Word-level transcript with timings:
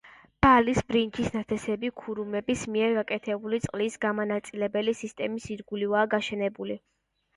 ბალის 0.43 0.77
ბრინჯის 0.91 1.27
ნათესები 1.35 1.91
ქურუმების 2.03 2.63
მიერ 2.77 2.95
გაკეთებული 2.99 3.61
წყლის 3.69 3.99
გამანაწილებელი 4.07 4.99
სისტემების 5.05 5.47
ირგვლივაა 5.57 6.09
გაშენებული. 6.15 6.79